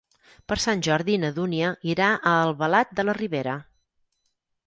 [0.51, 3.53] Per Sant Jordi na Dúnia irà a Albalat de la Ribera.